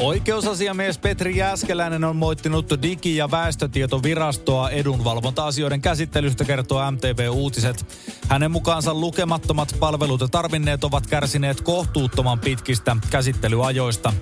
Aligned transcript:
Oikeusasiamies 0.00 0.98
Petri 0.98 1.36
Jääskeläinen 1.36 2.04
on 2.04 2.16
moittinut 2.16 2.70
Digi- 2.82 3.16
ja 3.16 3.30
väestötietovirastoa 3.30 4.70
edunvalvonta-asioiden 4.70 5.80
käsittelystä, 5.80 6.44
kertoo 6.44 6.90
MTV 6.90 7.28
Uutiset. 7.30 7.86
Hänen 8.28 8.50
mukaansa 8.50 8.94
lukemattomat 8.94 9.76
palvelut 9.80 10.24
tarvinneet 10.30 10.84
ovat 10.84 11.06
kärsineet 11.06 11.60
kohtuuttoman 11.60 12.38
pitkistä 12.38 12.96
käsittelyajoista. 13.10 14.12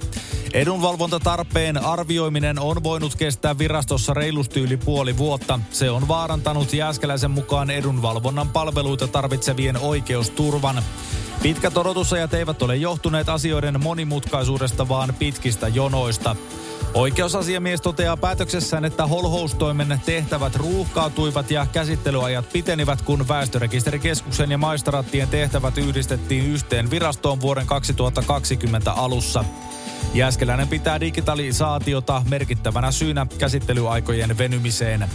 Edunvalvontatarpeen 0.53 1.85
arvioiminen 1.85 2.59
on 2.59 2.83
voinut 2.83 3.17
kestää 3.17 3.59
virastossa 3.59 4.15
reilusti 4.15 4.61
yli 4.61 4.77
puoli 4.77 5.19
vuotta. 5.19 5.61
Se 5.71 5.91
on 5.91 6.09
vaarantanut 6.09 6.73
Jääskeläisen 6.73 7.31
mukaan 7.31 7.71
edunvalvonnan 7.71 8.49
palveluita 8.49 9.09
tarvitsevien 9.09 9.77
oikeusturvan. 9.77 10.83
Pitkät 11.43 11.77
odotusajat 11.77 12.35
eivät 12.35 12.63
ole 12.63 12.77
johtuneet 12.77 13.29
asioiden 13.29 13.83
monimutkaisuudesta, 13.83 14.89
vaan 14.89 15.15
pitkistä 15.19 15.69
jonoista. 15.69 16.37
Oikeusasiamies 16.95 17.81
toteaa 17.81 18.17
päätöksessään, 18.17 18.85
että 18.85 19.07
holhoustoimen 19.07 20.01
tehtävät 20.07 20.57
ruuhkautuivat 20.57 21.51
ja 21.51 21.67
käsittelyajat 21.73 22.53
pitenivät, 22.53 23.03
kun 23.03 23.29
väestörekisterikeskuksen 23.29 24.51
ja 24.51 24.59
maistraattien 24.59 25.29
tehtävät 25.29 25.79
yhdistettiin 25.79 26.47
yhteen 26.47 26.91
virastoon 26.91 27.41
vuoden 27.41 27.67
2020 27.67 28.93
alussa. 28.93 29.45
Jääskeläinen 30.15 30.69
pitää 30.69 31.01
digitalisaatiota 31.01 32.23
merkittävänä 32.31 32.93
syynä 32.93 33.27
käsittelyaikojen 33.39 34.39
venymiseen. 34.39 35.09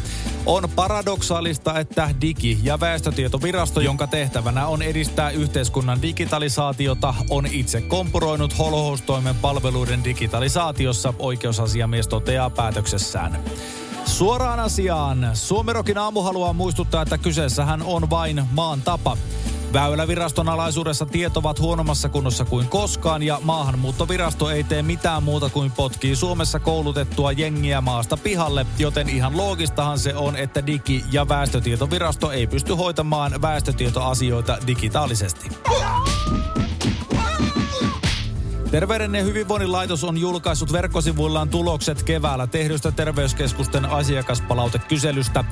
On 0.46 0.70
paradoksaalista, 0.76 1.80
että 1.80 2.10
Digi- 2.22 2.60
ja 2.64 2.80
väestötietovirasto, 2.80 3.82
jonka 3.82 4.08
tehtävänä 4.08 4.68
on 4.68 4.82
edistää 4.82 5.30
yhteiskunnan 5.30 6.02
digitalisaatiota, 6.02 7.14
on 7.30 7.46
itse 7.46 7.82
kompuroinut 7.82 8.58
holhoustoimen 8.58 9.36
palveluiden 9.36 10.04
digitalisaatiossa, 10.04 11.14
oikeusasiamies 11.20 12.08
toteaa 12.08 12.50
päätöksessään. 12.50 13.40
Suoraan 14.06 14.60
asiaan. 14.60 15.30
Suomerokin 15.34 15.98
aamu 15.98 16.22
haluaa 16.22 16.54
muistuttaa, 16.54 17.02
että 17.02 17.18
kyseessähän 17.18 17.82
on 17.82 18.10
vain 18.10 18.44
maan 18.52 18.82
tapa. 18.82 19.18
Väyläviraston 19.74 20.50
alaisuudessa 20.50 21.06
tiet 21.06 21.38
ovat 21.38 21.60
huonommassa 21.60 22.10
kunnossa 22.10 22.46
kuin 22.46 22.68
koskaan 22.68 23.24
ja 23.24 23.40
maahanmuuttovirasto 23.44 24.50
ei 24.50 24.64
tee 24.64 24.82
mitään 24.82 25.24
muuta 25.24 25.50
kuin 25.50 25.72
potkii 25.72 26.16
Suomessa 26.16 26.60
koulutettua 26.60 27.32
jengiä 27.32 27.82
maasta 27.82 28.18
pihalle, 28.18 28.66
joten 28.80 29.10
ihan 29.10 29.38
loogistahan 29.38 30.00
se 30.00 30.16
on, 30.16 30.36
että 30.36 30.64
Digi- 30.68 31.06
ja 31.12 31.28
väestötietovirasto 31.28 32.32
ei 32.32 32.48
pysty 32.48 32.74
hoitamaan 32.74 33.42
väestötietoasioita 33.42 34.58
digitaalisesti. 34.68 35.50
Terveyden 38.72 39.16
ja 39.16 39.24
hyvinvoinnin 39.24 39.72
laitos 39.72 40.04
on 40.04 40.18
julkaissut 40.18 40.74
verkkosivuillaan 40.74 41.50
tulokset 41.50 42.04
keväällä 42.04 42.48
tehdystä 42.48 42.92
terveyskeskusten 42.92 43.86
asiakaspalautekyselystä. 43.86 45.44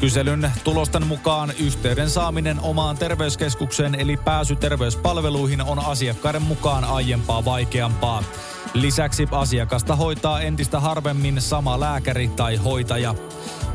Kyselyn 0.00 0.52
tulosten 0.64 1.06
mukaan 1.06 1.52
yhteyden 1.60 2.10
saaminen 2.10 2.60
omaan 2.60 2.98
terveyskeskukseen 2.98 3.94
eli 3.94 4.16
pääsy 4.16 4.56
terveyspalveluihin 4.56 5.62
on 5.62 5.78
asiakkaiden 5.78 6.42
mukaan 6.42 6.84
aiempaa 6.84 7.44
vaikeampaa. 7.44 8.22
Lisäksi 8.74 9.28
asiakasta 9.30 9.96
hoitaa 9.96 10.40
entistä 10.40 10.80
harvemmin 10.80 11.40
sama 11.40 11.80
lääkäri 11.80 12.28
tai 12.28 12.56
hoitaja. 12.56 13.14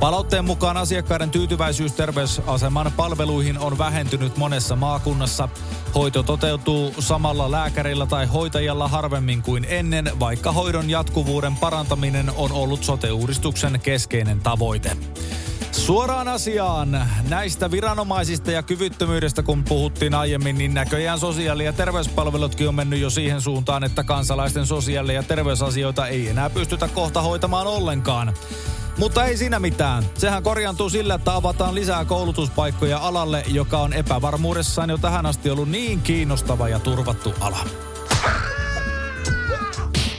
Palautteen 0.01 0.45
mukaan 0.45 0.77
asiakkaiden 0.77 1.31
tyytyväisyys 1.31 1.93
terveysaseman 1.93 2.91
palveluihin 2.97 3.59
on 3.59 3.77
vähentynyt 3.77 4.37
monessa 4.37 4.75
maakunnassa. 4.75 5.49
Hoito 5.95 6.23
toteutuu 6.23 6.93
samalla 6.99 7.51
lääkärillä 7.51 8.05
tai 8.05 8.25
hoitajalla 8.25 8.87
harvemmin 8.87 9.41
kuin 9.41 9.65
ennen, 9.69 10.11
vaikka 10.19 10.51
hoidon 10.51 10.89
jatkuvuuden 10.89 11.55
parantaminen 11.55 12.31
on 12.35 12.51
ollut 12.51 12.83
sote-uudistuksen 12.83 13.79
keskeinen 13.83 14.39
tavoite. 14.39 14.97
Suoraan 15.71 16.27
asiaan. 16.27 17.07
Näistä 17.29 17.71
viranomaisista 17.71 18.51
ja 18.51 18.63
kyvyttömyydestä, 18.63 19.43
kun 19.43 19.63
puhuttiin 19.63 20.15
aiemmin, 20.15 20.57
niin 20.57 20.73
näköjään 20.73 21.19
sosiaali- 21.19 21.65
ja 21.65 21.73
terveyspalvelutkin 21.73 22.67
on 22.67 22.75
mennyt 22.75 22.99
jo 22.99 23.09
siihen 23.09 23.41
suuntaan, 23.41 23.83
että 23.83 24.03
kansalaisten 24.03 24.65
sosiaali- 24.65 25.15
ja 25.15 25.23
terveysasioita 25.23 26.07
ei 26.07 26.29
enää 26.29 26.49
pystytä 26.49 26.87
kohta 26.87 27.21
hoitamaan 27.21 27.67
ollenkaan. 27.67 28.33
Mutta 28.97 29.25
ei 29.25 29.37
siinä 29.37 29.59
mitään. 29.59 30.03
Sehän 30.17 30.43
korjantuu 30.43 30.89
sillä, 30.89 31.13
että 31.13 31.35
avataan 31.35 31.75
lisää 31.75 32.05
koulutuspaikkoja 32.05 32.97
alalle, 32.97 33.43
joka 33.47 33.79
on 33.79 33.93
epävarmuudessaan 33.93 34.89
jo 34.89 34.97
tähän 34.97 35.25
asti 35.25 35.49
ollut 35.49 35.69
niin 35.69 36.01
kiinnostava 36.01 36.69
ja 36.69 36.79
turvattu 36.79 37.33
ala. 37.39 37.59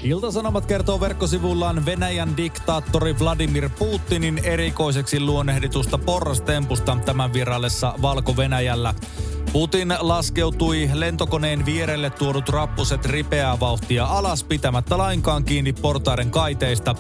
Iltasanomat 0.03 0.67
kertoo 0.67 1.01
verkkosivullaan 1.01 1.87
Venäjän 1.87 2.37
diktaattori 2.37 3.19
Vladimir 3.19 3.71
Putinin 3.79 4.41
erikoiseksi 4.45 5.21
luonnehditusta 5.21 5.99
porrastempusta 5.99 6.99
tämän 7.05 7.33
virallessa 7.33 7.95
Valko-Venäjällä. 8.03 8.95
Putin 9.53 9.95
laskeutui 10.01 10.91
lentokoneen 10.93 11.67
vierelle 11.67 12.11
tuodut 12.11 12.49
rappuset 12.49 13.05
ripeää 13.05 13.61
vauhtia 13.61 14.05
alas 14.05 14.45
pitämättä 14.45 14.99
lainkaan 14.99 15.45
kiinni 15.45 15.73
portaiden 15.73 16.31
kaiteista. 16.31 16.95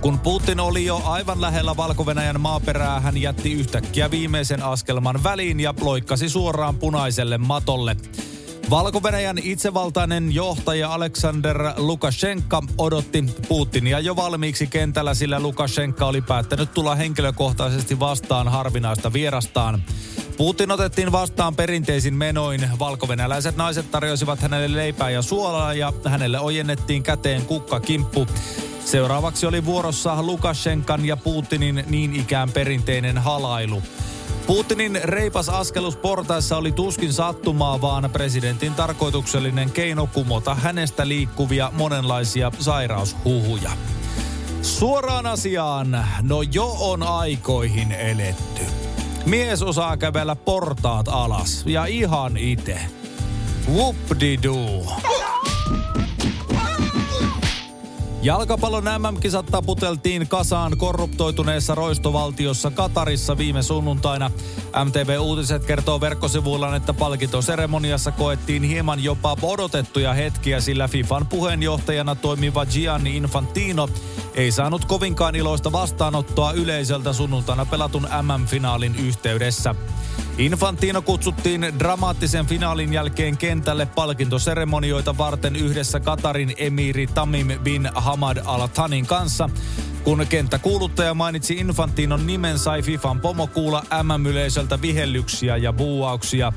Kun 0.00 0.18
Putin 0.18 0.60
oli 0.60 0.84
jo 0.84 1.02
aivan 1.04 1.40
lähellä 1.40 1.76
valko 1.76 2.06
maaperää, 2.40 3.00
hän 3.00 3.16
jätti 3.16 3.52
yhtäkkiä 3.52 4.10
viimeisen 4.10 4.62
askelman 4.62 5.22
väliin 5.22 5.60
ja 5.60 5.74
loikkasi 5.80 6.28
suoraan 6.28 6.76
punaiselle 6.76 7.38
matolle. 7.38 7.96
valko 8.70 9.02
itsevaltainen 9.42 10.34
johtaja 10.34 10.94
Aleksander 10.94 11.58
Lukashenka 11.76 12.62
odotti 12.78 13.24
Putinia 13.48 14.00
jo 14.00 14.16
valmiiksi 14.16 14.66
kentällä, 14.66 15.14
sillä 15.14 15.40
Lukashenka 15.40 16.06
oli 16.06 16.22
päättänyt 16.22 16.74
tulla 16.74 16.94
henkilökohtaisesti 16.94 18.00
vastaan 18.00 18.48
harvinaista 18.48 19.12
vierastaan. 19.12 19.82
Putin 20.38 20.70
otettiin 20.70 21.12
vastaan 21.12 21.56
perinteisin 21.56 22.14
menoin. 22.14 22.70
Valkovenäläiset 22.78 23.56
naiset 23.56 23.90
tarjosivat 23.90 24.40
hänelle 24.40 24.76
leipää 24.76 25.10
ja 25.10 25.22
suolaa 25.22 25.74
ja 25.74 25.92
hänelle 26.06 26.40
ojennettiin 26.40 27.02
käteen 27.02 27.46
kukkakimppu. 27.46 28.26
Seuraavaksi 28.84 29.46
oli 29.46 29.64
vuorossa 29.64 30.22
Lukashenkan 30.22 31.04
ja 31.04 31.16
Putinin 31.16 31.84
niin 31.86 32.16
ikään 32.16 32.50
perinteinen 32.50 33.18
halailu. 33.18 33.82
Putinin 34.46 35.00
reipas 35.04 35.48
askelus 35.48 35.96
portaissa 35.96 36.56
oli 36.56 36.72
tuskin 36.72 37.12
sattumaa, 37.12 37.80
vaan 37.80 38.10
presidentin 38.12 38.74
tarkoituksellinen 38.74 39.70
keino 39.70 40.08
kumota 40.12 40.54
hänestä 40.54 41.08
liikkuvia 41.08 41.72
monenlaisia 41.74 42.52
sairaushuhuja. 42.58 43.70
Suoraan 44.62 45.26
asiaan, 45.26 46.06
no 46.22 46.42
jo 46.42 46.76
on 46.80 47.02
aikoihin 47.02 47.92
eletty. 47.92 48.87
Mies 49.28 49.62
osaa 49.62 49.96
kävellä 49.96 50.36
portaat 50.36 51.08
alas 51.08 51.62
ja 51.66 51.86
ihan 51.86 52.36
itse. 52.36 52.80
Whoop-de-doo. 53.72 54.86
Jalkapallon 58.22 58.84
MM-kisat 58.84 59.46
taputeltiin 59.46 60.28
kasaan 60.28 60.78
korruptoituneessa 60.78 61.74
roistovaltiossa 61.74 62.70
Katarissa 62.70 63.38
viime 63.38 63.62
sunnuntaina. 63.62 64.30
MTV 64.84 65.16
Uutiset 65.20 65.64
kertoo 65.64 66.00
verkkosivuillaan, 66.00 66.76
että 66.76 66.94
palkintoseremoniassa 66.94 68.12
koettiin 68.12 68.62
hieman 68.62 69.04
jopa 69.04 69.36
odotettuja 69.42 70.12
hetkiä, 70.12 70.60
sillä 70.60 70.88
FIFAn 70.88 71.26
puheenjohtajana 71.26 72.14
toimiva 72.14 72.66
Gianni 72.66 73.16
Infantino 73.16 73.88
ei 74.38 74.52
saanut 74.52 74.84
kovinkaan 74.84 75.36
iloista 75.36 75.72
vastaanottoa 75.72 76.52
yleisöltä 76.52 77.12
sunnuntaina 77.12 77.66
pelatun 77.66 78.02
MM-finaalin 78.22 78.96
yhteydessä. 78.96 79.74
Infantino 80.38 81.02
kutsuttiin 81.02 81.66
dramaattisen 81.78 82.46
finaalin 82.46 82.92
jälkeen 82.92 83.36
kentälle 83.36 83.86
palkintoseremonioita 83.86 85.18
varten 85.18 85.56
yhdessä 85.56 86.00
Katarin 86.00 86.54
emiri 86.56 87.06
Tamim 87.06 87.48
bin 87.62 87.90
Hamad 87.94 88.36
Al 88.44 88.66
Thanin 88.66 89.06
kanssa. 89.06 89.50
Kun 90.04 90.26
kenttäkuuluttaja 90.28 91.14
mainitsi 91.14 91.54
Infantinon 91.54 92.26
nimen, 92.26 92.58
sai 92.58 92.82
FIFAn 92.82 93.20
pomo 93.20 93.46
kuulla 93.46 93.84
MM-yleisöltä 94.02 94.82
vihellyksiä 94.82 95.56
ja 95.56 95.72
buuauksia. 95.72 96.52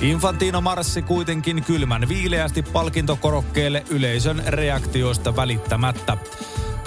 Infantino 0.00 0.60
marssi 0.60 1.02
kuitenkin 1.02 1.62
kylmän 1.62 2.08
viileästi 2.08 2.62
palkintokorokkeelle 2.62 3.84
yleisön 3.90 4.42
reaktioista 4.46 5.36
välittämättä. 5.36 6.16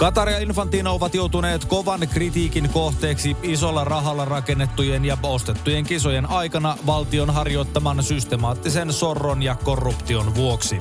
Katar 0.00 0.28
ja 0.28 0.38
Infantino 0.38 0.94
ovat 0.94 1.14
joutuneet 1.14 1.64
kovan 1.64 2.08
kritiikin 2.08 2.70
kohteeksi 2.70 3.36
isolla 3.42 3.84
rahalla 3.84 4.24
rakennettujen 4.24 5.04
ja 5.04 5.18
ostettujen 5.22 5.84
kisojen 5.84 6.30
aikana 6.30 6.76
valtion 6.86 7.30
harjoittaman 7.30 8.02
systemaattisen 8.02 8.92
sorron 8.92 9.42
ja 9.42 9.54
korruption 9.54 10.34
vuoksi. 10.34 10.78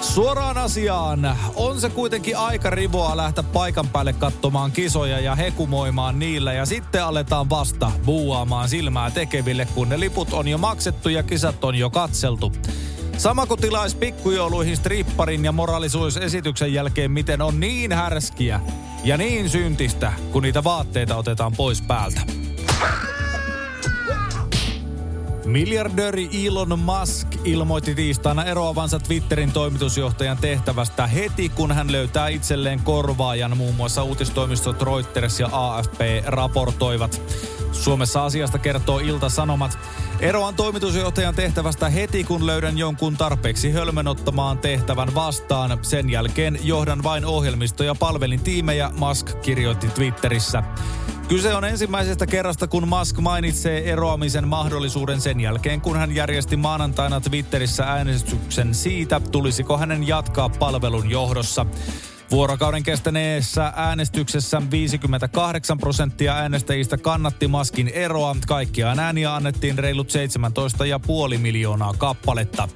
Suoraan 0.00 0.58
asiaan. 0.58 1.36
On 1.54 1.80
se 1.80 1.90
kuitenkin 1.90 2.36
aika 2.36 2.70
rivoa 2.70 3.16
lähteä 3.16 3.44
paikan 3.52 3.88
päälle 3.88 4.12
katsomaan 4.12 4.72
kisoja 4.72 5.20
ja 5.20 5.34
hekumoimaan 5.34 6.18
niillä 6.18 6.52
ja 6.52 6.66
sitten 6.66 7.04
aletaan 7.04 7.50
vasta 7.50 7.92
buuaamaan 8.06 8.68
silmää 8.68 9.10
tekeville, 9.10 9.68
kun 9.74 9.88
ne 9.88 10.00
liput 10.00 10.32
on 10.32 10.48
jo 10.48 10.58
maksettu 10.58 11.08
ja 11.08 11.22
kisat 11.22 11.64
on 11.64 11.74
jo 11.74 11.90
katseltu. 11.90 12.52
Sama 13.18 13.46
kuin 13.46 13.60
tilais 13.60 13.94
pikkujouluihin 13.94 14.76
stripparin 14.76 15.44
ja 15.44 15.52
moraalisuusesityksen 15.52 16.72
jälkeen, 16.74 17.10
miten 17.10 17.42
on 17.42 17.60
niin 17.60 17.92
härskiä 17.92 18.60
ja 19.04 19.16
niin 19.16 19.50
syntistä, 19.50 20.12
kun 20.32 20.42
niitä 20.42 20.64
vaatteita 20.64 21.16
otetaan 21.16 21.52
pois 21.56 21.82
päältä. 21.82 22.20
Miljardööri 25.44 26.46
Elon 26.46 26.78
Musk 26.78 27.28
ilmoitti 27.44 27.94
tiistaina 27.94 28.44
eroavansa 28.44 28.98
Twitterin 28.98 29.52
toimitusjohtajan 29.52 30.38
tehtävästä 30.38 31.06
heti, 31.06 31.48
kun 31.48 31.72
hän 31.72 31.92
löytää 31.92 32.28
itselleen 32.28 32.80
korvaajan. 32.80 33.56
Muun 33.56 33.74
muassa 33.74 34.02
uutistoimistot 34.02 34.82
Reuters 34.82 35.40
ja 35.40 35.48
AFP 35.52 36.00
raportoivat. 36.26 37.20
Suomessa 37.72 38.24
asiasta 38.24 38.58
kertoo 38.58 38.98
Ilta-Sanomat. 38.98 39.78
Eroan 40.20 40.54
toimitusjohtajan 40.54 41.34
tehtävästä 41.34 41.88
heti, 41.88 42.24
kun 42.24 42.46
löydän 42.46 42.78
jonkun 42.78 43.16
tarpeeksi 43.16 43.72
hölmön 43.72 44.08
ottamaan 44.08 44.58
tehtävän 44.58 45.14
vastaan. 45.14 45.78
Sen 45.82 46.10
jälkeen 46.10 46.58
johdan 46.62 47.02
vain 47.02 47.24
ohjelmisto- 47.24 47.84
ja 47.84 47.94
palvelin 47.94 48.40
tiimejä, 48.40 48.90
Musk 48.96 49.40
kirjoitti 49.40 49.88
Twitterissä. 49.88 50.62
Kyse 51.28 51.54
on 51.54 51.64
ensimmäisestä 51.64 52.26
kerrasta, 52.26 52.66
kun 52.68 52.88
Musk 52.88 53.18
mainitsee 53.18 53.92
eroamisen 53.92 54.48
mahdollisuuden 54.48 55.20
sen 55.20 55.40
jälkeen, 55.40 55.80
kun 55.80 55.96
hän 55.96 56.14
järjesti 56.14 56.56
maanantaina 56.56 57.20
Twitterissä 57.20 57.84
äänestyksen 57.84 58.74
siitä, 58.74 59.20
tulisiko 59.20 59.78
hänen 59.78 60.06
jatkaa 60.06 60.48
palvelun 60.48 61.10
johdossa. 61.10 61.66
Vuorokauden 62.30 62.82
kestäneessä 62.82 63.72
äänestyksessä 63.76 64.62
58 64.70 65.78
prosenttia 65.78 66.36
äänestäjistä 66.36 66.96
kannatti 66.96 67.48
Maskin 67.48 67.88
eroa. 67.88 68.36
Kaikkiaan 68.46 68.98
ääniä 68.98 69.34
annettiin 69.34 69.78
reilut 69.78 70.08
17,5 71.32 71.38
miljoonaa 71.38 71.94
kappaletta. 71.98 72.68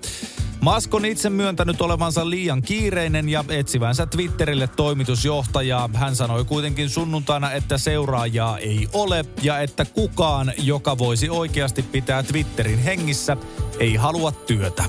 Musk 0.60 0.94
on 0.94 1.04
itse 1.04 1.30
myöntänyt 1.30 1.80
olevansa 1.80 2.30
liian 2.30 2.62
kiireinen 2.62 3.28
ja 3.28 3.44
etsivänsä 3.48 4.06
Twitterille 4.06 4.66
toimitusjohtajaa. 4.66 5.90
Hän 5.94 6.16
sanoi 6.16 6.44
kuitenkin 6.44 6.90
sunnuntaina, 6.90 7.52
että 7.52 7.78
seuraajaa 7.78 8.58
ei 8.58 8.88
ole 8.92 9.24
ja 9.42 9.58
että 9.58 9.84
kukaan, 9.84 10.52
joka 10.58 10.98
voisi 10.98 11.30
oikeasti 11.30 11.82
pitää 11.82 12.22
Twitterin 12.22 12.78
hengissä, 12.78 13.36
ei 13.78 13.96
halua 13.96 14.32
työtä. 14.32 14.84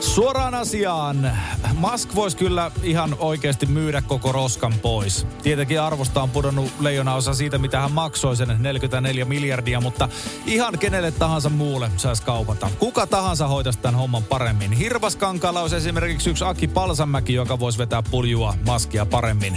Suoraan 0.00 0.54
asiaan. 0.54 1.32
Musk 1.74 2.14
voisi 2.14 2.36
kyllä 2.36 2.70
ihan 2.82 3.16
oikeasti 3.18 3.66
myydä 3.66 4.02
koko 4.02 4.32
roskan 4.32 4.74
pois. 4.82 5.26
Tietenkin 5.42 5.80
arvosta 5.80 6.22
on 6.22 6.30
pudonnut 6.30 6.72
leijona 6.80 7.14
osa 7.14 7.34
siitä, 7.34 7.58
mitä 7.58 7.80
hän 7.80 7.92
maksoi 7.92 8.36
sen 8.36 8.56
44 8.58 9.24
miljardia, 9.24 9.80
mutta 9.80 10.08
ihan 10.46 10.78
kenelle 10.78 11.10
tahansa 11.10 11.48
muulle 11.48 11.90
saisi 11.96 12.22
kaupata. 12.22 12.70
Kuka 12.78 13.06
tahansa 13.06 13.46
hoitaisi 13.46 13.78
tämän 13.78 14.00
homman 14.00 14.22
paremmin. 14.22 14.72
Hirvaskankaalla 14.72 15.60
olisi 15.60 15.76
esimerkiksi 15.76 16.30
yksi 16.30 16.44
Aki 16.44 16.68
Palsamäki, 16.68 17.34
joka 17.34 17.58
voisi 17.58 17.78
vetää 17.78 18.02
puljua 18.10 18.54
maskia 18.66 19.06
paremmin. 19.06 19.56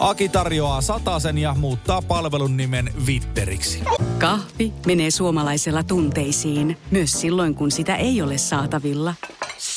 Aki 0.00 0.28
tarjoaa 0.28 0.80
satasen 0.80 1.38
ja 1.38 1.54
muuttaa 1.58 2.02
palvelun 2.02 2.56
nimen 2.56 2.92
Vitteriksi. 3.06 3.82
Kahvi 4.18 4.72
menee 4.86 5.10
suomalaisella 5.10 5.82
tunteisiin, 5.82 6.78
myös 6.90 7.20
silloin 7.20 7.54
kun 7.54 7.70
sitä 7.70 7.96
ei 7.96 8.22
ole 8.22 8.38
saatavilla. 8.38 9.14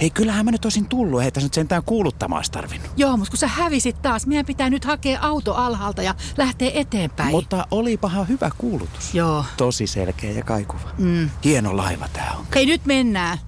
Hei, 0.00 0.10
kyllähän 0.10 0.44
mä 0.44 0.50
nyt 0.50 0.64
olisin 0.64 0.88
tullut. 0.88 1.22
Ei 1.22 1.30
tässä 1.30 1.46
nyt 1.46 1.54
sentään 1.54 1.82
kuuluttamaan 1.86 2.44
tarvinnut. 2.52 2.90
Joo, 2.96 3.16
mutta 3.16 3.30
kun 3.30 3.38
sä 3.38 3.46
hävisit 3.48 4.02
taas, 4.02 4.26
meidän 4.26 4.46
pitää 4.46 4.70
nyt 4.70 4.84
hakea 4.84 5.18
auto 5.22 5.54
alhaalta 5.54 6.02
ja 6.02 6.14
lähteä 6.36 6.70
eteenpäin. 6.74 7.30
Mutta 7.30 7.66
olipahan 7.70 8.28
hyvä 8.28 8.50
kuulutus. 8.58 9.14
Joo. 9.14 9.44
Tosi 9.56 9.86
selkeä 9.86 10.30
ja 10.30 10.42
kaikuva. 10.42 10.90
Mm. 10.98 11.30
Hieno 11.44 11.76
laiva 11.76 12.08
tää 12.12 12.34
on. 12.38 12.46
Hei, 12.54 12.66
nyt 12.66 12.86
mennään. 12.86 13.38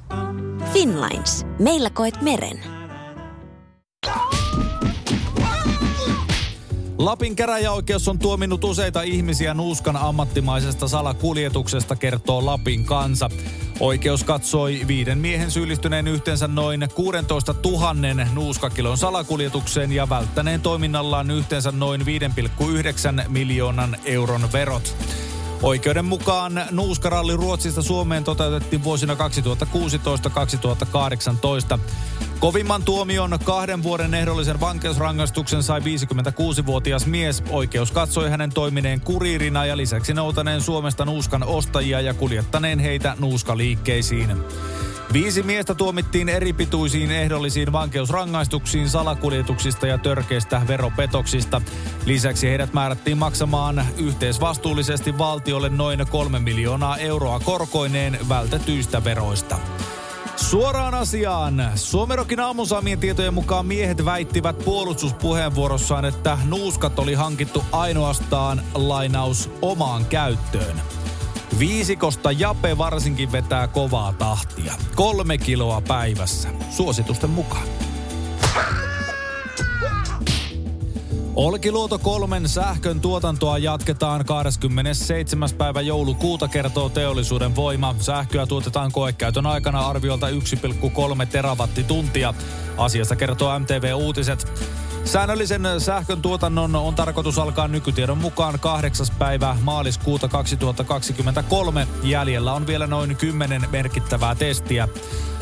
Finlines. 0.73 1.47
Meillä 1.59 1.91
koet 1.91 2.23
meren. 2.23 2.61
Lapin 6.99 7.37
käräjäoikeus 7.37 8.09
on 8.09 8.19
tuominut 8.19 8.65
useita 8.65 9.03
ihmisiä 9.03 9.55
nuuskan 9.55 9.97
ammattimaisesta 9.97 10.89
salakuljetuksesta, 10.89 11.97
kertoo 11.97 12.47
Lapin 12.47 12.85
kansa. 12.85 13.31
Oikeus 13.81 14.25
katsoi 14.25 14.81
viiden 14.87 15.19
miehen 15.19 15.50
syyllistyneen 15.50 16.08
yhteensä 16.08 16.49
noin 16.49 16.88
16 16.94 17.55
000 17.64 17.94
nuuskakilon 18.34 18.99
salakuljetukseen 18.99 19.93
ja 19.93 20.08
välttäneen 20.08 20.61
toiminnallaan 20.61 21.31
yhteensä 21.31 21.73
noin 21.73 22.00
5,9 22.00 23.28
miljoonan 23.28 23.96
euron 24.05 24.52
verot. 24.52 24.96
Oikeuden 25.62 26.05
mukaan 26.05 26.64
nuuskaralli 26.70 27.37
Ruotsista 27.37 27.82
Suomeen 27.82 28.25
toteutettiin 28.25 28.85
vuosina 28.85 29.14
2016-2018. 29.14 29.19
Kovimman 32.38 32.82
tuomion 32.82 33.38
kahden 33.44 33.82
vuoden 33.82 34.14
ehdollisen 34.14 34.61
vankeusrangaistuksen 34.61 35.62
sai 35.62 35.81
56-vuotias 35.81 37.06
mies. 37.06 37.43
Oikeus 37.50 37.93
katsoi 37.93 38.31
hänen 38.31 38.50
toimineen 38.50 39.00
kuriirina 39.00 39.67
ja 39.67 39.76
lisäksi 39.76 40.14
noutaneen 40.14 40.61
Suomesta 40.61 41.05
nuuskan 41.05 41.43
ostajia 41.43 42.00
ja 42.00 42.14
kuljettaneen 42.14 42.79
heitä 42.79 43.17
nuuskaliikkeisiin. 43.19 44.37
Viisi 45.12 45.43
miestä 45.43 45.75
tuomittiin 45.75 46.29
eripituisiin 46.29 47.11
ehdollisiin 47.11 47.73
vankeusrangaistuksiin 47.73 48.88
salakuljetuksista 48.88 49.87
ja 49.87 49.99
törkeistä 49.99 50.62
veropetoksista. 50.69 51.62
Lisäksi 52.07 52.49
heidät 52.49 52.73
määrättiin 52.73 53.19
maksamaan 53.19 53.87
yhteisvastuullisesti 53.99 55.19
valtiolle 55.19 55.69
noin 55.69 56.07
kolme 56.11 56.38
miljoonaa 56.38 56.97
euroa 56.97 57.40
korkoineen 57.40 58.19
vältetyistä 58.28 59.04
veroista. 59.04 59.59
Suoraan 60.37 60.95
asiaan. 60.95 61.71
Suomerokin 61.75 62.40
aamusaamien 62.40 62.99
tietojen 62.99 63.35
mukaan 63.35 63.66
miehet 63.66 64.04
väittivät 64.04 64.59
puolustuspuheenvuorossaan, 64.59 66.04
että 66.04 66.38
nuuskat 66.45 66.99
oli 66.99 67.14
hankittu 67.14 67.64
ainoastaan 67.73 68.62
lainaus 68.75 69.50
omaan 69.62 70.04
käyttöön. 70.04 70.83
Viisikosta 71.59 72.33
Jape 72.33 72.79
varsinkin 72.79 73.33
vetää 73.33 73.69
kovaa 73.69 74.13
tahtia. 74.13 74.75
Kolme 74.95 75.39
kiloa 75.39 75.81
päivässä. 75.81 76.49
Suositusten 76.71 77.31
mukaan. 77.31 77.67
Olkiluoto 81.35 81.99
kolmen 81.99 82.49
sähkön 82.49 83.01
tuotantoa 83.01 83.59
jatketaan 83.59 84.25
27. 84.25 85.49
päivä 85.59 85.81
joulukuuta, 85.81 86.49
kertoo 86.49 86.89
teollisuuden 86.89 87.57
voima. 87.57 87.95
Sähköä 87.99 88.47
tuotetaan 88.47 88.93
koekäytön 88.93 89.47
aikana 89.47 89.87
arviolta 89.87 90.29
1,3 90.29 91.27
terawattituntia. 91.33 92.35
Asiasta 92.77 93.17
kertoo 93.17 93.59
MTV 93.59 93.93
Uutiset. 93.95 94.53
Säännöllisen 95.07 95.63
sähkön 95.79 96.23
tuotannon 96.23 96.77
on 96.77 96.95
tarkoitus 96.95 97.39
alkaa 97.39 97.69
nykytiedon 97.69 98.19
mukaan 98.19 98.61
8. 98.61 99.07
päivä 99.19 99.57
maaliskuuta 99.63 100.29
2023. 100.29 101.89
Jäljellä 102.03 102.53
on 102.53 102.67
vielä 102.67 102.87
noin 102.87 103.17
10 103.17 103.63
merkittävää 103.71 104.35
testiä. 104.35 104.89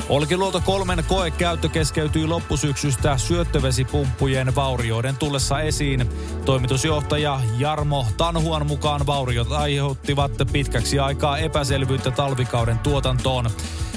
Olkiluoto 0.09 0.61
kolmen 0.61 1.05
koekäyttö 1.09 1.69
keskeytyi 1.69 2.27
loppusyksystä 2.27 3.17
syöttövesipumppujen 3.17 4.55
vaurioiden 4.55 5.17
tullessa 5.17 5.61
esiin. 5.61 6.11
Toimitusjohtaja 6.45 7.41
Jarmo 7.59 8.07
Tanhuan 8.17 8.67
mukaan 8.67 9.07
vauriot 9.07 9.53
aiheuttivat 9.53 10.33
pitkäksi 10.53 10.99
aikaa 10.99 11.39
epäselvyyttä 11.39 12.11
talvikauden 12.11 12.79
tuotantoon. 12.79 13.51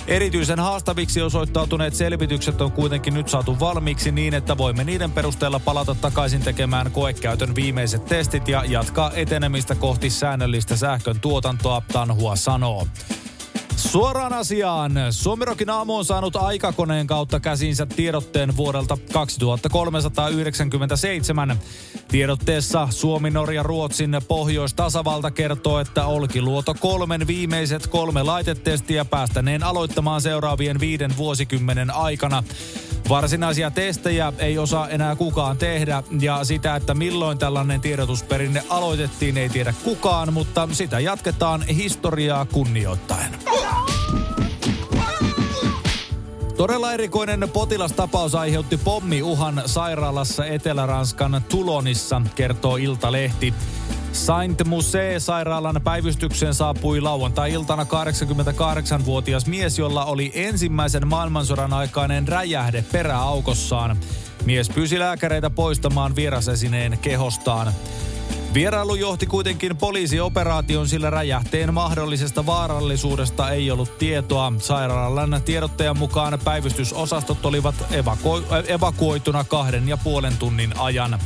Erityisen 0.07 0.59
haastaviksi 0.59 1.21
osoittautuneet 1.21 1.93
selvitykset 1.93 2.61
on 2.61 2.71
kuitenkin 2.71 3.13
nyt 3.13 3.29
saatu 3.29 3.59
valmiiksi 3.59 4.11
niin, 4.11 4.33
että 4.33 4.57
voimme 4.57 4.83
niiden 4.83 5.11
perusteella 5.11 5.59
palata 5.59 5.95
takaisin 5.95 6.41
tekemään 6.41 6.91
koekäytön 6.91 7.55
viimeiset 7.55 8.05
testit 8.05 8.47
ja 8.47 8.63
jatkaa 8.65 9.11
etenemistä 9.13 9.75
kohti 9.75 10.09
säännöllistä 10.09 10.75
sähkön 10.75 11.19
tuotantoa, 11.19 11.81
Tanhua 11.93 12.35
sanoo. 12.35 12.87
Suoraan 13.77 14.33
asiaan. 14.33 14.91
Suomirokin 15.09 15.69
aamu 15.69 15.95
on 15.95 16.05
saanut 16.05 16.35
aikakoneen 16.35 17.07
kautta 17.07 17.39
käsinsä 17.39 17.85
tiedotteen 17.85 18.57
vuodelta 18.57 18.97
2397. 19.13 21.57
Tiedotteessa 22.07 22.87
Suomi, 22.91 23.29
Norja, 23.29 23.63
Ruotsin 23.63 24.21
Pohjois-tasavalta 24.27 25.31
kertoo, 25.31 25.79
että 25.79 26.05
Olkiluoto 26.05 26.75
kolmen 26.79 27.27
viimeiset 27.27 27.87
kolme 27.87 28.23
laitetestiä 28.23 29.05
päästäneen 29.05 29.63
aloittamaan 29.63 30.21
seuraavien 30.21 30.79
viiden 30.79 31.17
vuosikymmenen 31.17 31.91
aikana. 31.91 32.43
Varsinaisia 33.09 33.71
testejä 33.71 34.33
ei 34.39 34.57
osaa 34.57 34.89
enää 34.89 35.15
kukaan 35.15 35.57
tehdä 35.57 36.03
ja 36.19 36.43
sitä, 36.43 36.75
että 36.75 36.93
milloin 36.93 37.37
tällainen 37.37 37.81
tiedotusperinne 37.81 38.63
aloitettiin, 38.69 39.37
ei 39.37 39.49
tiedä 39.49 39.73
kukaan, 39.83 40.33
mutta 40.33 40.69
sitä 40.71 40.99
jatketaan 40.99 41.61
historiaa 41.61 42.45
kunnioittaen. 42.45 43.31
Todella 46.57 46.93
erikoinen 46.93 47.49
potilastapaus 47.53 48.35
aiheutti 48.35 48.77
pommiuhan 48.77 49.61
sairaalassa 49.65 50.45
Etelä-Ranskan 50.45 51.41
Tulonissa, 51.49 52.21
kertoo 52.35 52.77
Iltalehti. 52.77 53.53
Saint-Musée-sairaalan 54.25 55.81
päivystykseen 55.83 56.53
saapui 56.53 57.01
lauantai-iltana 57.01 57.83
88-vuotias 57.83 59.45
mies, 59.45 59.79
jolla 59.79 60.05
oli 60.05 60.31
ensimmäisen 60.35 61.07
maailmansodan 61.07 61.73
aikainen 61.73 62.27
räjähde 62.27 62.85
peräaukossaan. 62.91 63.97
Mies 64.45 64.69
pyysi 64.69 64.99
lääkäreitä 64.99 65.49
poistamaan 65.49 66.15
vierasesineen 66.15 66.97
kehostaan. 67.01 67.73
Vierailu 68.53 68.95
johti 68.95 69.25
kuitenkin 69.25 69.77
poliisioperaation, 69.77 70.87
sillä 70.87 71.09
räjähteen 71.09 71.73
mahdollisesta 71.73 72.45
vaarallisuudesta 72.45 73.49
ei 73.49 73.71
ollut 73.71 73.97
tietoa. 73.97 74.53
Sairaalan 74.57 75.41
tiedottajan 75.45 75.97
mukaan 75.97 76.39
päivystysosastot 76.43 77.45
olivat 77.45 77.75
evaku- 77.91 78.43
evakuoituna 78.67 79.43
kahden 79.43 79.87
ja 79.87 79.97
puolen 79.97 80.37
tunnin 80.37 80.79
ajan. 80.79 81.19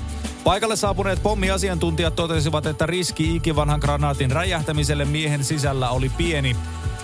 Paikalle 0.44 0.76
saapuneet 0.76 1.24
pommiasiantuntijat 1.24 2.16
totesivat, 2.16 2.66
että 2.66 2.86
riski 2.86 3.36
ikivanhan 3.36 3.80
granaatin 3.80 4.32
räjähtämiselle 4.32 5.06
miehen 5.06 5.44
sisällä 5.44 5.90
oli 5.90 6.10
pieni. 6.10 6.56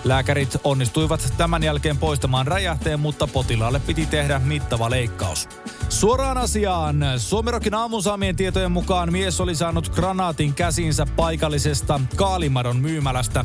Lääkärit 0.04 0.56
onnistuivat 0.64 1.32
tämän 1.36 1.62
jälkeen 1.62 1.98
poistamaan 1.98 2.46
räjähteen, 2.46 3.00
mutta 3.00 3.26
potilaalle 3.26 3.80
piti 3.80 4.06
tehdä 4.06 4.38
mittava 4.38 4.90
leikkaus. 4.90 5.48
Suoraan 5.88 6.38
asiaan. 6.38 7.04
Suomirokin 7.16 7.74
aamun 7.74 8.02
saamien 8.02 8.36
tietojen 8.36 8.72
mukaan 8.72 9.12
mies 9.12 9.40
oli 9.40 9.54
saanut 9.54 9.88
granaatin 9.88 10.54
käsinsä 10.54 11.06
paikallisesta 11.16 12.00
Kaalimadon 12.16 12.76
myymälästä 12.76 13.44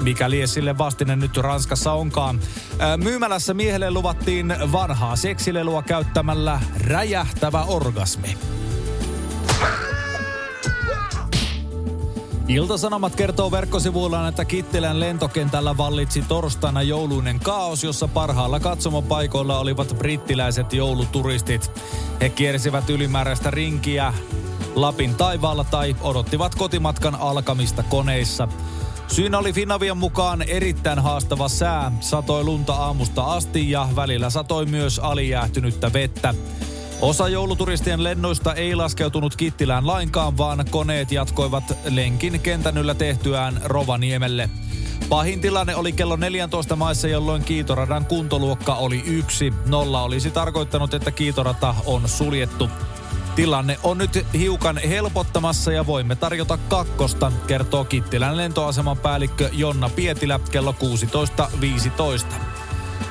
mikä 0.00 0.30
lie 0.30 0.46
sille 0.46 0.78
vastine 0.78 1.16
nyt 1.16 1.36
Ranskassa 1.36 1.92
onkaan. 1.92 2.40
Myymälässä 2.96 3.54
miehelle 3.54 3.90
luvattiin 3.90 4.54
vanhaa 4.72 5.16
seksilelua 5.16 5.82
käyttämällä 5.82 6.60
räjähtävä 6.80 7.62
orgasmi. 7.62 8.36
Iltasanomat 12.48 13.16
kertoo 13.16 13.50
verkkosivuillaan, 13.50 14.28
että 14.28 14.44
Kittilän 14.44 15.00
lentokentällä 15.00 15.76
vallitsi 15.76 16.22
torstaina 16.28 16.82
jouluinen 16.82 17.40
kaos, 17.40 17.84
jossa 17.84 18.08
parhaalla 18.08 18.60
katsomopaikoilla 18.60 19.58
olivat 19.58 19.94
brittiläiset 19.98 20.72
jouluturistit. 20.72 21.70
He 22.20 22.28
kiersivät 22.28 22.90
ylimääräistä 22.90 23.50
rinkiä 23.50 24.14
Lapin 24.74 25.14
taivaalla 25.14 25.64
tai 25.64 25.96
odottivat 26.00 26.54
kotimatkan 26.54 27.14
alkamista 27.14 27.82
koneissa. 27.82 28.48
Syynä 29.08 29.38
oli 29.38 29.52
Finavian 29.52 29.96
mukaan 29.96 30.42
erittäin 30.42 30.98
haastava 30.98 31.48
sää. 31.48 31.92
Satoi 32.00 32.44
lunta 32.44 32.74
aamusta 32.74 33.24
asti 33.24 33.70
ja 33.70 33.88
välillä 33.96 34.30
satoi 34.30 34.66
myös 34.66 34.98
alijäähtynyttä 34.98 35.92
vettä. 35.92 36.34
Osa 37.00 37.28
jouluturistien 37.28 38.04
lennoista 38.04 38.54
ei 38.54 38.74
laskeutunut 38.74 39.36
Kittilään 39.36 39.86
lainkaan, 39.86 40.36
vaan 40.36 40.64
koneet 40.70 41.12
jatkoivat 41.12 41.64
lenkin 41.88 42.40
kentän 42.40 42.78
yllä 42.78 42.94
tehtyään 42.94 43.60
Rovaniemelle. 43.64 44.50
Pahin 45.08 45.40
tilanne 45.40 45.76
oli 45.76 45.92
kello 45.92 46.16
14 46.16 46.76
maissa, 46.76 47.08
jolloin 47.08 47.44
kiitoradan 47.44 48.06
kuntoluokka 48.06 48.74
oli 48.74 49.02
yksi. 49.06 49.52
Nolla 49.66 50.02
olisi 50.02 50.30
tarkoittanut, 50.30 50.94
että 50.94 51.10
kiitorata 51.10 51.74
on 51.86 52.08
suljettu. 52.08 52.70
Tilanne 53.36 53.78
on 53.82 53.98
nyt 53.98 54.26
hiukan 54.34 54.78
helpottamassa 54.78 55.72
ja 55.72 55.86
voimme 55.86 56.16
tarjota 56.16 56.58
kakkosta, 56.68 57.32
kertoo 57.46 57.84
Kittilän 57.84 58.36
lentoaseman 58.36 58.98
päällikkö 58.98 59.50
Jonna 59.52 59.88
Pietilä 59.88 60.40
kello 60.50 60.74
16.15. 62.30 62.34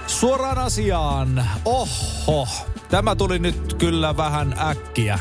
Suoraan 0.08 0.58
asiaan. 0.58 1.50
Oho, 1.66 2.48
tämä 2.90 3.16
tuli 3.16 3.40
nyt 3.40 3.74
kyllä 3.74 4.18
vähän 4.18 4.56
äkkiä, 4.60 5.20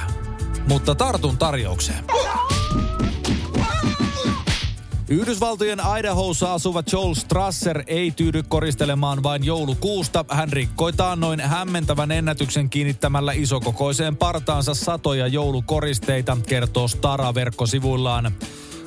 mutta 0.68 0.94
tartun 0.94 1.38
tarjoukseen. 1.38 2.04
Yhdysvaltojen 5.08 5.78
Idahossa 5.98 6.54
asuva 6.54 6.82
Joel 6.92 7.14
Strasser 7.14 7.82
ei 7.86 8.10
tyydy 8.10 8.42
koristelemaan 8.48 9.22
vain 9.22 9.44
joulukuusta. 9.44 10.24
Hän 10.30 10.52
rikkoi 10.52 10.92
noin 11.16 11.40
hämmentävän 11.40 12.10
ennätyksen 12.10 12.70
kiinnittämällä 12.70 13.32
isokokoiseen 13.32 14.16
partaansa 14.16 14.74
satoja 14.74 15.26
joulukoristeita, 15.26 16.36
kertoo 16.46 16.88
Stara-verkkosivuillaan. 16.88 18.32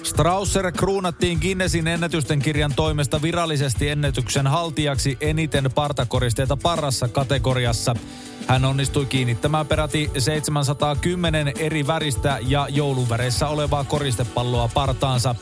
Strausser 0.03 0.72
kruunattiin 0.72 1.39
Guinnessin 1.41 1.88
ennätysten 1.88 2.39
kirjan 2.39 2.74
toimesta 2.75 3.22
virallisesti 3.22 3.89
ennätyksen 3.89 4.48
haltijaksi 4.48 5.18
eniten 5.22 5.72
partakoristeita 5.75 6.58
parassa 6.58 7.08
kategoriassa. 7.08 7.96
Hän 8.48 8.65
onnistui 8.65 9.06
kiinnittämään 9.06 9.68
peräti 9.68 10.12
710 10.18 11.51
eri 11.60 11.88
väristä 11.88 12.39
ja 12.41 12.68
jouluväreissä 12.70 13.48
olevaa 13.48 13.84
koristepalloa 13.84 14.70
partaansa. 14.74 15.36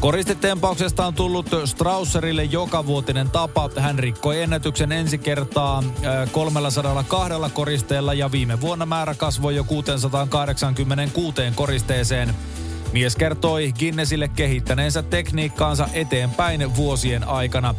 Koristetempauksesta 0.00 1.06
on 1.06 1.14
tullut 1.14 1.46
Strausserille 1.64 2.48
vuotinen 2.86 3.30
tapa. 3.30 3.70
Hän 3.76 3.98
rikkoi 3.98 4.42
ennätyksen 4.42 4.92
ensi 4.92 5.18
kertaa 5.18 5.82
302 6.32 7.32
äh, 7.32 7.52
koristeella 7.52 8.14
ja 8.14 8.32
viime 8.32 8.60
vuonna 8.60 8.86
määrä 8.86 9.14
kasvoi 9.14 9.56
jo 9.56 9.64
686 9.64 11.42
koristeeseen. 11.54 12.34
Mies 12.92 13.16
kertoi 13.16 13.72
Guinnessille 13.78 14.28
kehittäneensä 14.28 15.02
tekniikkaansa 15.02 15.88
eteenpäin 15.92 16.76
vuosien 16.76 17.28
aikana. 17.28 17.74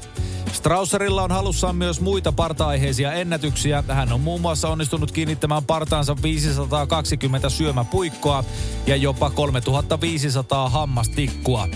Strausserilla 0.54 1.24
on 1.24 1.32
halussaan 1.32 1.76
myös 1.76 2.02
muita 2.02 2.32
parta-aiheisia 2.32 3.14
ennätyksiä. 3.14 3.84
Hän 3.88 4.14
on 4.14 4.22
muun 4.22 4.42
muassa 4.42 4.70
onnistunut 4.70 5.12
kiinnittämään 5.12 5.64
partaansa 5.64 6.16
520 6.24 7.50
syömäpuikkoa 7.50 8.44
ja 8.88 8.96
jopa 8.96 9.30
3500 9.30 10.70
hammastikkua. 10.70 11.68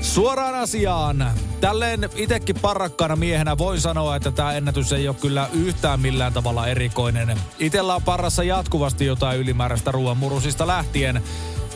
Suoraan 0.00 0.54
asiaan. 0.54 1.30
Tälleen 1.60 2.08
itekin 2.14 2.56
parrakkaana 2.62 3.16
miehenä 3.16 3.58
voin 3.58 3.80
sanoa, 3.80 4.16
että 4.16 4.30
tämä 4.30 4.52
ennätys 4.52 4.92
ei 4.92 5.08
ole 5.08 5.16
kyllä 5.20 5.48
yhtään 5.52 6.00
millään 6.00 6.32
tavalla 6.32 6.66
erikoinen. 6.66 7.40
Itellä 7.58 7.94
on 7.94 8.02
parrassa 8.02 8.42
jatkuvasti 8.42 9.06
jotain 9.06 9.40
ylimääräistä 9.40 9.92
ruoanmurusista 9.92 10.66
lähtien. 10.66 11.22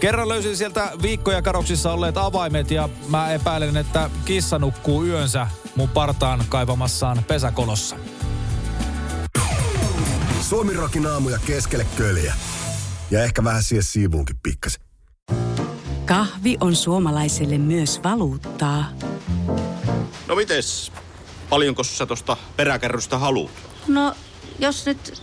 Kerran 0.01 0.29
löysin 0.29 0.57
sieltä 0.57 0.93
viikkoja 1.03 1.43
kadoksissa 1.43 1.93
olleet 1.93 2.17
avaimet 2.17 2.71
ja 2.71 2.89
mä 3.09 3.33
epäilen, 3.33 3.77
että 3.77 4.11
kissa 4.25 4.59
nukkuu 4.59 5.05
yönsä 5.05 5.47
mun 5.77 5.89
partaan 5.89 6.45
kaivamassaan 6.49 7.25
pesäkolossa. 7.29 7.97
Suomi 10.41 10.73
aamuja 11.13 11.39
keskelle 11.47 11.87
köljä. 11.97 12.35
Ja 13.11 13.25
ehkä 13.25 13.45
vähän 13.45 13.63
siihen 13.63 13.83
siivuunkin 13.83 14.37
pikkasen. 14.43 14.83
Kahvi 16.05 16.57
on 16.61 16.77
suomalaiselle 16.77 17.59
myös 17.59 18.01
valuuttaa. 18.05 18.85
No 20.29 20.35
mites? 20.35 20.93
Paljonko 21.51 21.85
sä 21.85 22.07
tosta 22.07 22.37
peräkärrystä 22.57 23.19
haluat? 23.19 23.51
No, 23.89 24.15
jos 24.59 24.87
nyt 24.87 25.23